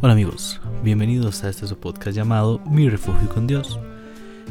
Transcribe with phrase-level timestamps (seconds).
[0.00, 3.80] Hola amigos, bienvenidos a este su podcast llamado Mi Refugio con Dios.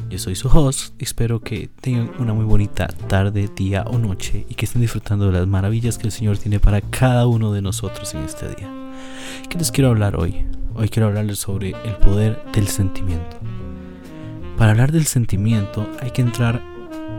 [0.10, 4.46] Yo soy su host y espero que tengan una muy bonita tarde, día o noche
[4.50, 7.62] y que estén disfrutando de las maravillas que el Señor tiene para cada uno de
[7.62, 8.70] nosotros en este día.
[9.50, 10.46] ¿Qué les quiero hablar hoy?
[10.76, 13.38] Hoy quiero hablarles sobre el poder del sentimiento.
[14.58, 16.62] Para hablar del sentimiento hay que entrar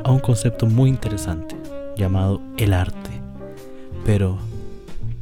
[0.05, 1.57] a un concepto muy interesante
[1.97, 3.23] llamado el arte.
[4.05, 4.37] Pero,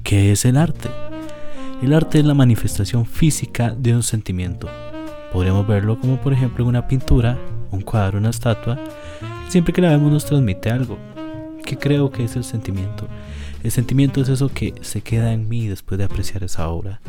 [0.02, 1.05] ¿qué es el arte?
[1.82, 4.66] El arte es la manifestación física de un sentimiento.
[5.30, 7.38] Podríamos verlo como por ejemplo una pintura,
[7.70, 8.78] un cuadro, una estatua.
[9.48, 10.98] Siempre que la vemos nos transmite algo.
[11.66, 13.06] ¿Qué creo que es el sentimiento?
[13.62, 17.02] El sentimiento es eso que se queda en mí después de apreciar esa obra,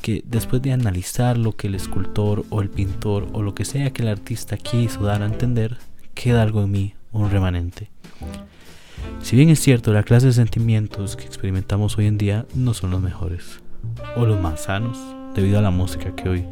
[0.00, 3.92] que después de analizar lo que el escultor o el pintor o lo que sea
[3.92, 5.76] que el artista quiso dar a entender,
[6.14, 7.90] queda algo en mí, un remanente.
[9.20, 12.90] Si bien es cierto, la clase de sentimientos que experimentamos hoy en día no son
[12.90, 13.63] los mejores
[14.16, 14.98] o los más sanos
[15.34, 16.44] debido a la música que hoy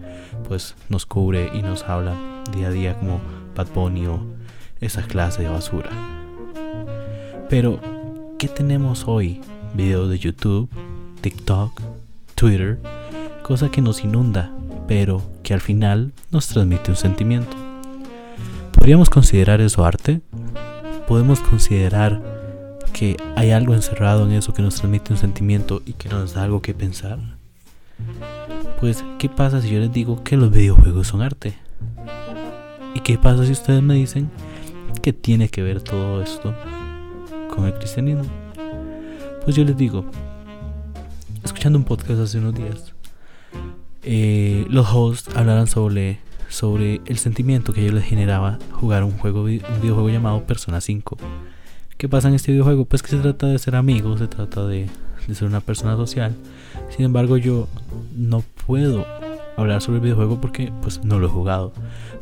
[0.49, 2.15] pues nos cubre y nos habla
[2.55, 3.21] día a día como
[3.55, 4.21] Bad Bunny o
[4.81, 5.91] esa clase de basura.
[7.49, 7.81] Pero,
[8.39, 9.41] ¿qué tenemos hoy?
[9.75, 10.69] Videos de YouTube,
[11.21, 11.81] TikTok,
[12.35, 12.81] Twitter,
[13.43, 14.53] cosa que nos inunda,
[14.89, 17.57] pero que al final nos transmite un sentimiento.
[18.73, 20.21] ¿Podríamos considerar eso arte?
[21.07, 22.42] ¿Podemos considerar
[22.93, 26.45] que hay algo encerrado en eso que nos transmite un sentimiento y que nos da
[26.45, 27.19] algo que pensar?
[28.81, 31.55] Pues, ¿qué pasa si yo les digo que los videojuegos son arte?
[32.95, 34.31] ¿Y qué pasa si ustedes me dicen
[35.01, 36.55] que tiene que ver todo esto
[37.55, 38.25] con el cristianismo?
[39.45, 40.05] Pues yo les digo,
[41.45, 42.93] escuchando un podcast hace unos días,
[44.03, 49.43] eh, los hosts hablaron sobre, sobre el sentimiento que ellos les generaba jugar un, juego,
[49.43, 51.17] un videojuego llamado Persona 5
[52.03, 52.85] ¿Qué pasa en este videojuego?
[52.85, 54.89] Pues que se trata de ser amigos, se trata de,
[55.33, 56.35] ser una persona social.
[56.91, 57.69] Sin embargo, yo
[58.17, 59.07] no puedo
[59.57, 61.73] hablar sobre el videojuego porque pues no lo he jugado.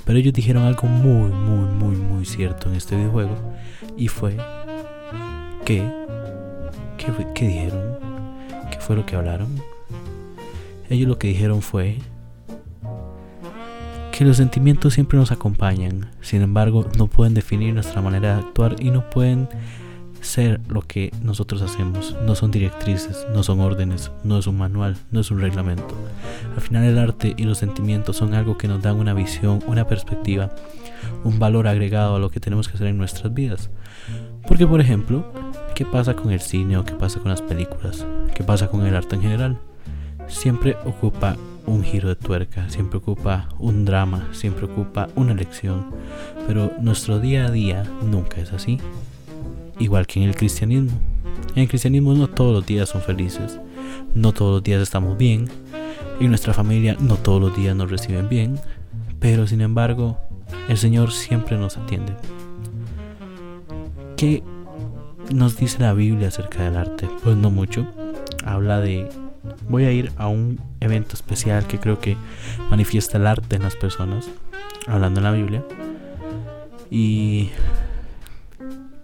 [0.05, 3.35] Pero ellos dijeron algo muy, muy, muy, muy cierto en este videojuego.
[3.97, 4.37] Y fue
[5.65, 5.91] que...
[6.99, 7.99] ¿Qué, qué dijeron?
[8.71, 9.49] ¿Qué fue lo que hablaron?
[10.91, 11.97] Ellos lo que dijeron fue
[14.21, 18.77] que los sentimientos siempre nos acompañan, sin embargo no pueden definir nuestra manera de actuar
[18.79, 19.49] y no pueden
[20.21, 22.15] ser lo que nosotros hacemos.
[22.27, 25.95] No son directrices, no son órdenes, no es un manual, no es un reglamento.
[26.55, 29.87] Al final el arte y los sentimientos son algo que nos dan una visión, una
[29.87, 30.51] perspectiva,
[31.25, 33.71] un valor agregado a lo que tenemos que hacer en nuestras vidas.
[34.47, 35.33] Porque por ejemplo,
[35.75, 38.05] ¿qué pasa con el cine o qué pasa con las películas?
[38.35, 39.59] ¿Qué pasa con el arte en general?
[40.29, 45.87] Siempre ocupa un giro de tuerca, siempre ocupa un drama, siempre ocupa una lección,
[46.47, 48.79] pero nuestro día a día nunca es así.
[49.79, 50.99] Igual que en el cristianismo.
[51.55, 53.59] En el cristianismo no todos los días son felices,
[54.15, 55.49] no todos los días estamos bien,
[56.21, 58.61] en nuestra familia no todos los días nos reciben bien,
[59.19, 60.19] pero sin embargo
[60.69, 62.15] el Señor siempre nos atiende.
[64.17, 64.43] ¿Qué
[65.33, 67.09] nos dice la Biblia acerca del arte?
[67.25, 67.87] Pues no mucho.
[68.45, 69.09] Habla de
[69.69, 72.17] voy a ir a un evento especial que creo que
[72.71, 74.29] manifiesta el arte en las personas,
[74.87, 75.65] hablando en la Biblia.
[76.91, 77.51] Y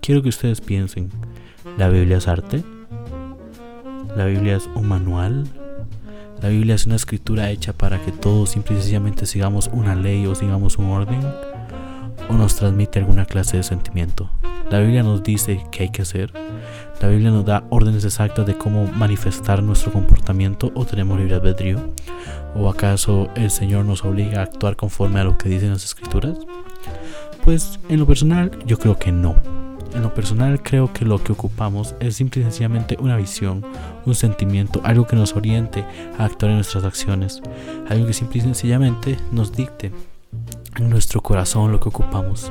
[0.01, 1.11] quiero que ustedes piensen,
[1.79, 2.62] ¿la Biblia es arte?
[4.17, 5.47] ¿La Biblia es un manual?
[6.43, 10.78] ¿La Biblia es una escritura hecha para que todos simplemente sigamos una ley o sigamos
[10.78, 11.21] un orden?
[12.28, 14.31] ¿O nos transmite alguna clase de sentimiento?
[14.71, 16.33] La Biblia nos dice qué hay que hacer.
[17.01, 21.79] La Biblia nos da órdenes exactas de cómo manifestar nuestro comportamiento o tenemos libre albedrío.
[22.55, 26.39] ¿O acaso el Señor nos obliga a actuar conforme a lo que dicen las escrituras?
[27.45, 29.37] Pues en lo personal yo creo que no.
[29.95, 33.65] En lo personal creo que lo que ocupamos es simple y sencillamente una visión,
[34.05, 35.84] un sentimiento, algo que nos oriente
[36.19, 37.43] a actuar en nuestras acciones,
[37.89, 39.93] algo que simple y sencillamente nos dicte
[40.77, 42.51] en nuestro corazón lo que ocupamos.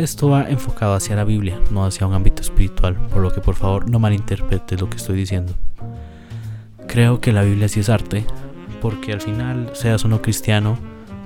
[0.00, 3.54] Esto va enfocado hacia la Biblia, no hacia un ámbito espiritual, por lo que por
[3.54, 5.52] favor no malinterprete lo que estoy diciendo.
[6.86, 8.24] Creo que la Biblia sí es arte,
[8.80, 10.78] porque al final, seas o no cristiano,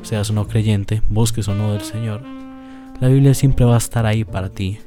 [0.03, 2.23] seas o no creyente, busques o no del Señor,
[3.01, 4.81] la Biblia siempre va a estar ahí para ti,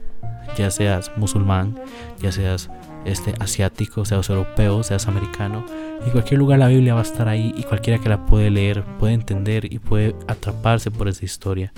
[0.57, 1.79] ya seas musulmán,
[2.19, 2.69] ya seas
[3.05, 5.65] este asiático, seas europeo, seas americano,
[6.03, 8.83] en cualquier lugar la Biblia va a estar ahí y cualquiera que la puede leer
[8.99, 11.71] puede entender y puede atraparse por esa historia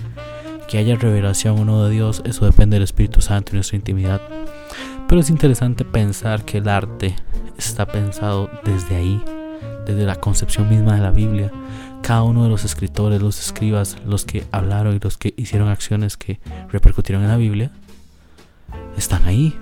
[0.70, 4.20] que haya revelación o no de Dios, eso depende del Espíritu Santo y nuestra intimidad.
[5.08, 7.16] Pero es interesante pensar que el arte
[7.58, 9.20] está pensado desde ahí,
[9.84, 11.50] desde la concepción misma de la Biblia.
[12.02, 16.16] Cada uno de los escritores, los escribas, los que hablaron y los que hicieron acciones
[16.16, 16.38] que
[16.70, 17.72] repercutieron en la Biblia,
[18.96, 19.58] están ahí,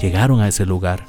[0.00, 1.04] llegaron a ese lugar.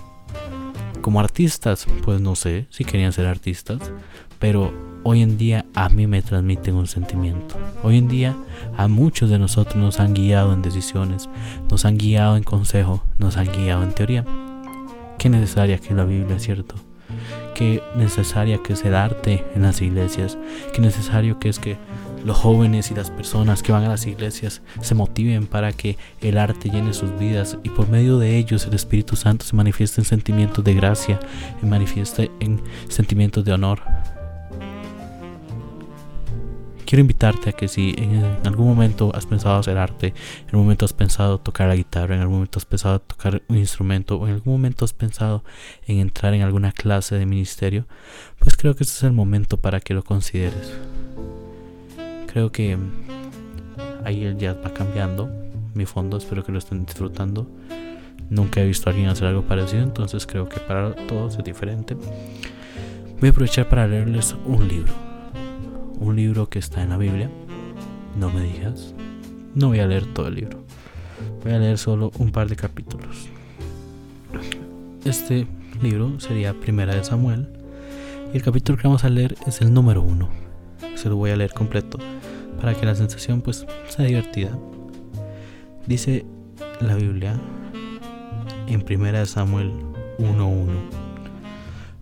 [1.01, 3.91] Como artistas, pues no sé si querían ser artistas,
[4.37, 7.55] pero hoy en día a mí me transmiten un sentimiento.
[7.83, 8.35] Hoy en día
[8.77, 11.29] a muchos de nosotros nos han guiado en decisiones,
[11.69, 14.25] nos han guiado en consejo, nos han guiado en teoría.
[15.17, 16.75] Qué necesaria que es la Biblia, ¿cierto?
[17.55, 20.37] Qué necesaria que es el arte en las iglesias,
[20.73, 21.77] qué necesario que es que
[22.25, 26.37] los jóvenes y las personas que van a las iglesias se motiven para que el
[26.37, 30.05] arte llene sus vidas y por medio de ellos el Espíritu Santo se manifieste en
[30.05, 31.19] sentimientos de gracia,
[31.61, 33.81] y manifieste en sentimientos de honor.
[36.91, 40.83] Quiero invitarte a que si en algún momento has pensado hacer arte, en algún momento
[40.83, 44.33] has pensado tocar la guitarra, en algún momento has pensado tocar un instrumento o en
[44.33, 45.45] algún momento has pensado
[45.87, 47.87] en entrar en alguna clase de ministerio,
[48.39, 50.73] pues creo que este es el momento para que lo consideres.
[52.27, 52.77] Creo que
[54.03, 55.29] ahí ya va cambiando
[55.73, 57.47] mi fondo, espero que lo estén disfrutando.
[58.29, 61.95] Nunca he visto a alguien hacer algo parecido, entonces creo que para todos es diferente.
[63.21, 65.10] Voy a aprovechar para leerles un libro.
[66.01, 67.29] Un libro que está en la Biblia.
[68.19, 68.95] No me digas.
[69.53, 70.65] No voy a leer todo el libro.
[71.43, 73.29] Voy a leer solo un par de capítulos.
[75.05, 75.45] Este
[75.79, 77.47] libro sería Primera de Samuel.
[78.33, 80.27] Y el capítulo que vamos a leer es el número uno.
[80.95, 81.99] Se lo voy a leer completo
[82.59, 84.57] para que la sensación pues sea divertida.
[85.85, 86.25] Dice
[86.79, 87.39] la Biblia
[88.65, 89.71] en 1 Samuel
[90.17, 90.65] 1.1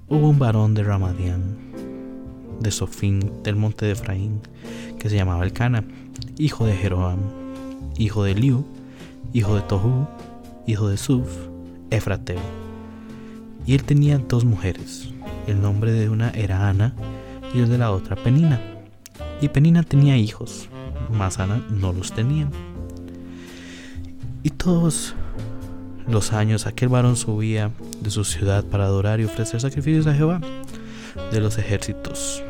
[0.08, 1.69] Hubo un varón de Ramadián,
[2.60, 4.42] de Sofín, del monte de Efraín,
[5.00, 5.84] que se llamaba Elcana,
[6.38, 7.20] hijo de Jeroam,
[7.98, 8.66] hijo de Liu,
[9.34, 10.08] hijo de Tohu,
[10.66, 11.28] hijo de Suf,
[11.90, 12.42] Efrateo.
[13.66, 15.10] Y él tenía dos mujeres.
[15.48, 16.94] El nombre de una era Ana
[17.54, 18.60] y el de la otra Penina.
[19.42, 20.70] Y Penina tenía hijos,
[21.12, 22.50] mas Ana no los tenía.
[24.44, 25.16] Y todos
[26.08, 27.72] los años aquel varón subía
[28.02, 30.42] de su ciudad para adorar y ofrecer sacrificios a Jehová
[31.32, 32.44] de los ejércitos.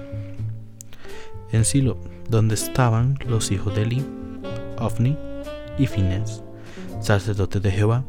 [1.51, 1.97] En Silo,
[2.29, 4.05] donde estaban los hijos de Eli,
[4.77, 5.17] Ofni
[5.77, 6.43] y Fines,
[7.01, 8.03] sacerdotes de Jehová.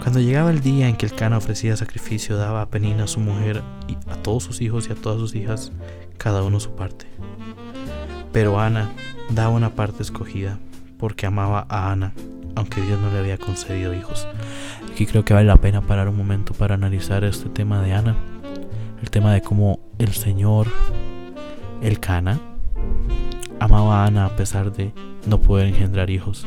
[0.00, 3.62] Cuando llegaba el día en que el Cana ofrecía sacrificio, daba a Penina su mujer
[3.86, 5.72] y a todos sus hijos y a todas sus hijas,
[6.18, 7.06] cada uno su parte.
[8.32, 8.90] Pero Ana
[9.30, 10.58] daba una parte escogida,
[10.98, 12.12] porque amaba a Ana,
[12.56, 14.26] aunque Dios no le había concedido hijos.
[14.90, 18.16] Aquí creo que vale la pena parar un momento para analizar este tema de Ana,
[19.00, 20.66] el tema de cómo el Señor,
[21.84, 22.40] el Cana,
[23.60, 24.92] amaba a Ana a pesar de
[25.26, 26.46] no poder engendrar hijos.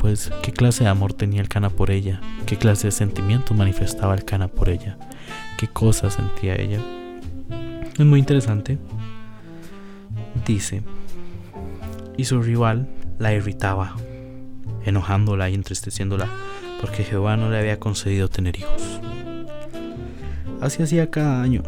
[0.00, 2.20] Pues, ¿qué clase de amor tenía el Cana por ella?
[2.46, 4.96] ¿Qué clase de sentimiento manifestaba el Cana por ella?
[5.58, 6.78] ¿Qué cosas sentía ella?
[7.98, 8.78] Es muy interesante.
[10.46, 10.82] Dice,
[12.16, 12.88] y su rival
[13.18, 13.96] la irritaba,
[14.84, 16.28] enojándola y entristeciéndola,
[16.80, 19.00] porque Jehová no le había concedido tener hijos.
[20.60, 21.62] Así hacía cada año.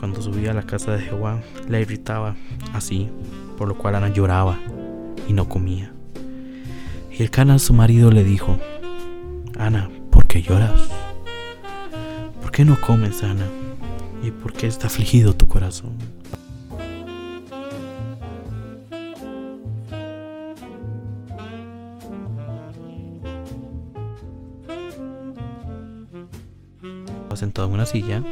[0.00, 2.34] Cuando subía a la casa de Jehová, la irritaba
[2.72, 3.10] así,
[3.58, 4.58] por lo cual Ana lloraba
[5.28, 5.92] y no comía.
[7.10, 8.58] Y el Cana su marido le dijo,
[9.58, 10.88] Ana, ¿por qué lloras?
[12.40, 13.44] ¿Por qué no comes, Ana?
[14.22, 15.98] ¿Y por qué está afligido tu corazón?
[27.40, 28.22] sentado en una silla,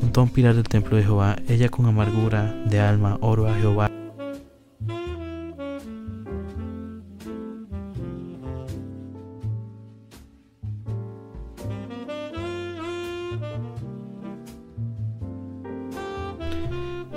[0.00, 3.54] junto a un pilar del templo de Jehová, ella con amargura de alma oro a
[3.54, 3.90] Jehová.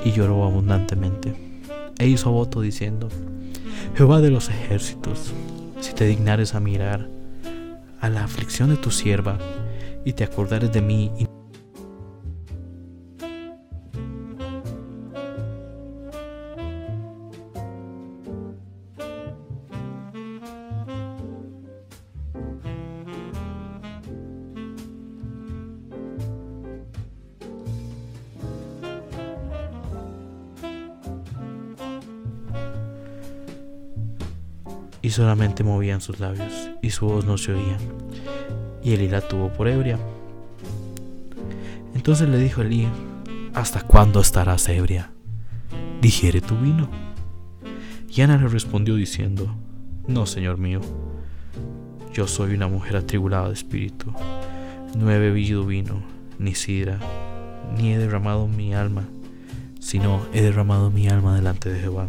[0.03, 1.35] Y lloró abundantemente.
[1.99, 3.09] E hizo voto diciendo,
[3.95, 5.33] Jehová de los ejércitos,
[5.81, 7.09] si te dignares a mirar
[7.99, 9.37] a la aflicción de tu sierva,
[10.05, 11.11] y te acordares de mí.
[35.01, 37.77] Y solamente movían sus labios y su voz no se oía
[38.83, 39.97] y Elí la tuvo por ebria.
[41.93, 42.87] Entonces le dijo Elí,
[43.53, 45.11] ¿hasta cuándo estarás ebria?
[46.01, 46.89] Digiere tu vino.
[48.09, 49.53] Y Ana le respondió diciendo,
[50.07, 50.81] No, Señor mío,
[52.13, 54.11] yo soy una mujer atribulada de espíritu,
[54.97, 56.01] no he bebido vino,
[56.39, 56.99] ni sidra,
[57.77, 59.03] ni he derramado mi alma,
[59.79, 62.07] sino he derramado mi alma delante de Jehová.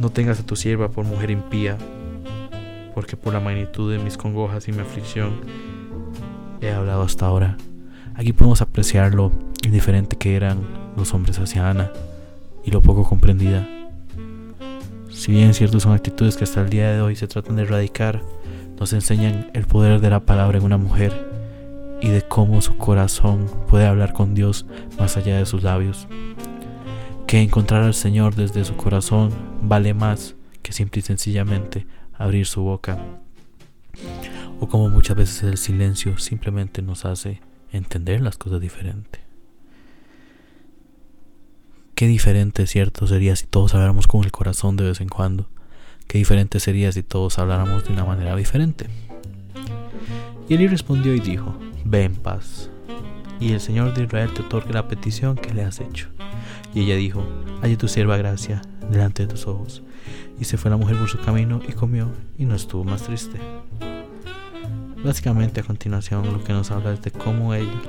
[0.00, 1.76] No tengas a tu sierva por mujer impía,
[2.94, 5.42] porque por la magnitud de mis congojas y mi aflicción
[6.62, 7.58] he hablado hasta ahora.
[8.14, 9.30] Aquí podemos apreciar lo
[9.62, 10.60] indiferente que eran
[10.96, 11.92] los hombres hacia Ana
[12.64, 13.68] y lo poco comprendida.
[15.10, 18.22] Si bien ciertos son actitudes que hasta el día de hoy se tratan de erradicar,
[18.78, 21.12] nos enseñan el poder de la palabra en una mujer
[22.00, 24.64] y de cómo su corazón puede hablar con Dios
[24.98, 26.08] más allá de sus labios.
[27.26, 32.62] Que encontrar al Señor desde su corazón vale más que simple y sencillamente abrir su
[32.62, 32.98] boca.
[34.60, 37.40] O como muchas veces el silencio simplemente nos hace
[37.72, 39.20] entender las cosas diferente.
[41.94, 45.48] Qué diferente, cierto, sería si todos habláramos con el corazón de vez en cuando.
[46.06, 48.86] Qué diferente sería si todos habláramos de una manera diferente.
[50.48, 52.70] Y Eli respondió y dijo, Ve en paz,
[53.38, 56.08] y el Señor de Israel te otorgue la petición que le has hecho.
[56.74, 57.24] Y ella dijo,
[57.62, 59.82] Halle tu sierva gracia delante de tus ojos.
[60.38, 63.38] Y se fue la mujer por su camino y comió y no estuvo más triste.
[65.04, 67.80] Básicamente a continuación lo que nos habla es de cómo ella,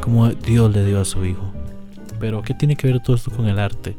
[0.00, 1.52] cómo Dios le dio a su hijo.
[2.20, 3.96] Pero ¿qué tiene que ver todo esto con el arte?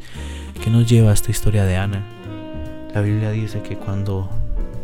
[0.63, 2.03] ¿Qué nos lleva a esta historia de Ana?
[2.93, 4.29] La Biblia dice que cuando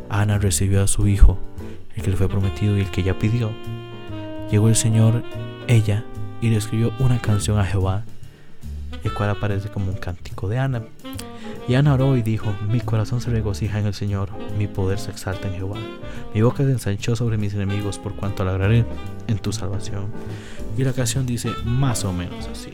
[0.10, 1.39] Ana recibió a su hijo,
[1.95, 3.51] el que le fue prometido y el que ella pidió,
[4.51, 5.24] llegó el Señor,
[5.67, 6.03] ella,
[6.41, 8.03] y le escribió una canción a Jehová,
[9.03, 10.84] el cual aparece como un cántico de Ana.
[11.67, 15.12] Y Ana oró y dijo, mi corazón se regocija en el Señor, mi poder se
[15.12, 15.77] exalta en Jehová.
[16.34, 18.86] Mi boca se ensanchó sobre mis enemigos por cuanto alegraré
[19.27, 20.08] en tu salvación.
[20.77, 22.72] Y la canción dice más o menos así.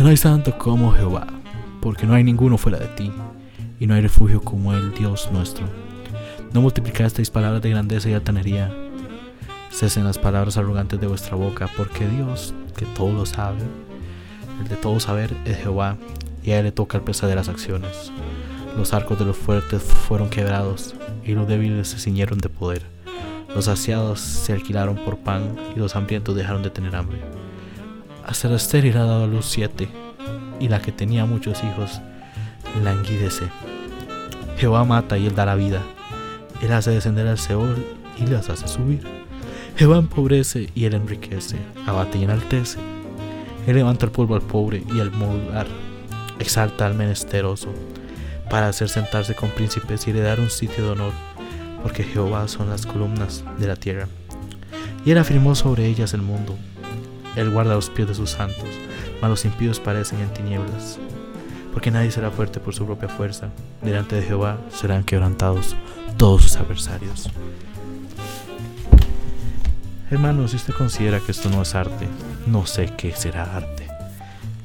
[0.00, 1.26] No hay santo como Jehová,
[1.82, 3.12] porque no hay ninguno fuera de ti
[3.80, 5.66] y no hay refugio como el Dios nuestro.
[6.52, 8.72] No multiplicasteis palabras de grandeza y altanería.
[9.70, 13.60] Cesen las palabras arrogantes de vuestra boca, porque Dios, que todo lo sabe,
[14.60, 15.96] el de todo saber es Jehová,
[16.42, 18.10] y a él le toca el peso de las acciones.
[18.76, 20.94] Los arcos de los fuertes fueron quebrados,
[21.24, 22.82] y los débiles se ciñeron de poder.
[23.54, 27.20] Los saciados se alquilaron por pan, y los hambrientos dejaron de tener hambre.
[28.26, 29.88] Hasta la estéril ha dado a luz siete,
[30.60, 32.00] y la que tenía muchos hijos
[32.82, 33.48] languidece.
[34.58, 35.80] Jehová mata y él da la vida.
[36.60, 37.76] Él hace descender al Seol
[38.18, 39.17] y las hace subir.
[39.78, 41.56] Jehová empobrece y él enriquece,
[41.86, 42.80] abate y enaltece.
[43.68, 45.68] Él levanta el polvo al pobre y al vulgar,
[46.40, 47.68] exalta al menesteroso,
[48.50, 51.12] para hacer sentarse con príncipes y heredar un sitio de honor,
[51.82, 54.08] porque Jehová son las columnas de la tierra.
[55.04, 56.56] Y él afirmó sobre ellas el mundo.
[57.36, 58.68] Él guarda los pies de sus santos,
[59.22, 60.98] mas los impíos parecen en tinieblas
[61.72, 63.50] porque nadie será fuerte por su propia fuerza.
[63.82, 65.76] Delante de Jehová serán quebrantados
[66.16, 67.30] todos sus adversarios.
[70.10, 72.08] Hermano, si usted considera que esto no es arte,
[72.46, 73.88] no sé qué será arte.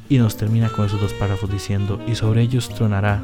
[0.09, 3.21] Y nos termina con esos dos párrafos diciendo, y sobre ellos tronará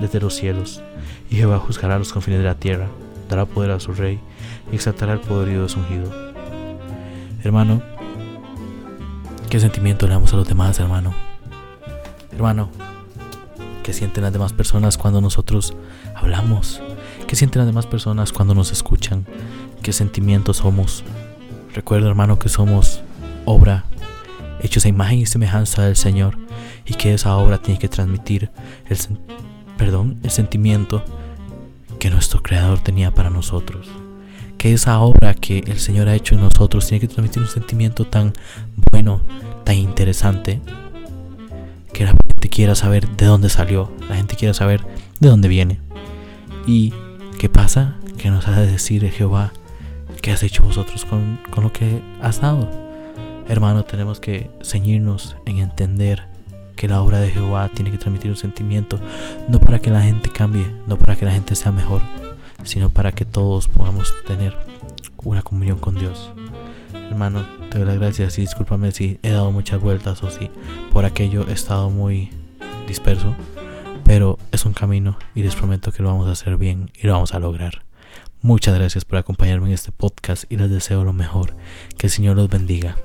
[0.00, 0.82] desde los cielos,
[1.30, 2.88] y Jehová juzgará los confines de la tierra,
[3.28, 4.20] dará poder a su rey,
[4.70, 6.12] y exaltará el poderío de su ungido.
[7.42, 7.82] Hermano,
[9.48, 11.14] ¿qué sentimiento le damos a los demás, hermano?
[12.32, 12.70] Hermano,
[13.82, 15.74] ¿Qué sienten las demás personas cuando nosotros
[16.14, 16.80] hablamos?
[17.26, 19.26] ¿Qué sienten las demás personas cuando nos escuchan?
[19.82, 21.02] ¿Qué sentimientos somos?
[21.74, 23.02] Recuerda, hermano, que somos
[23.44, 23.84] obra,
[24.60, 26.36] hechos a imagen y semejanza del Señor,
[26.86, 28.50] y que esa obra tiene que transmitir
[28.88, 28.98] el,
[29.76, 31.04] perdón, el sentimiento
[31.98, 33.88] que nuestro Creador tenía para nosotros.
[34.58, 38.06] Que esa obra que el Señor ha hecho en nosotros tiene que transmitir un sentimiento
[38.06, 38.32] tan
[38.90, 39.22] bueno,
[39.64, 40.60] tan interesante,
[41.92, 44.84] que la gente quiera saber de dónde salió, la gente quiera saber
[45.20, 45.80] de dónde viene.
[46.66, 46.92] ¿Y
[47.38, 47.96] qué pasa?
[48.18, 49.52] Que nos ha de decir Jehová,
[50.22, 52.70] ¿qué has hecho vosotros con, con lo que has dado?
[53.48, 56.28] Hermano, tenemos que ceñirnos en entender
[56.76, 58.98] que la obra de Jehová tiene que transmitir un sentimiento,
[59.48, 62.00] no para que la gente cambie, no para que la gente sea mejor,
[62.64, 64.56] sino para que todos podamos tener
[65.24, 66.30] una comunión con Dios.
[66.94, 70.50] Hermano, te doy las gracias y discúlpame si he dado muchas vueltas o si
[70.92, 72.30] por aquello he estado muy
[72.86, 73.34] disperso,
[74.04, 77.12] pero es un camino y les prometo que lo vamos a hacer bien y lo
[77.14, 77.82] vamos a lograr.
[78.44, 81.54] Muchas gracias por acompañarme en este podcast y les deseo lo mejor.
[81.96, 82.96] Que el Señor los bendiga.